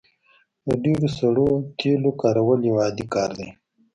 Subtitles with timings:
[0.67, 3.49] د ډیرو سړو تیلو کارول یو عادي کار دی